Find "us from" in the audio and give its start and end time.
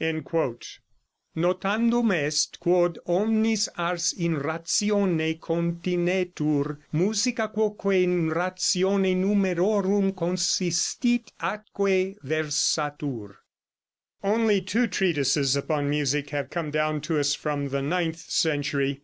17.19-17.67